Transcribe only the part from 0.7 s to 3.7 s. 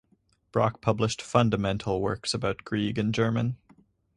published fundamental works about Grieg in German.